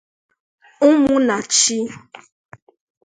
[0.87, 1.77] Ụmụnachi